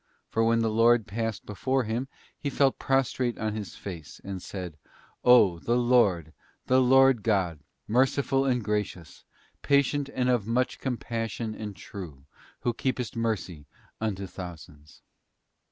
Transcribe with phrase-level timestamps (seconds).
[0.29, 2.07] For when the Lord passed before him
[2.39, 4.75] he fell pro strate on his face, and said,
[5.23, 6.33] 'O the Lord,
[6.65, 9.25] the Lord God, merciful and gracious,
[9.61, 12.25] patient and of much compassion and true,
[12.61, 13.67] Who keepest mercy
[14.01, 15.03] unto thousands!